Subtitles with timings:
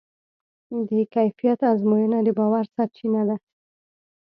[0.89, 3.35] د کیفیت ازموینه د باور سرچینه ده.